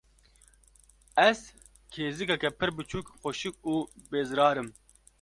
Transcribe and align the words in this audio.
Ez 1.27 1.39
kêzikeke 1.93 2.49
pir 2.59 2.69
biçûk, 2.75 3.07
xweşik 3.21 3.55
û 3.71 3.73
bêzirar 4.11 4.55
im. 4.61 4.69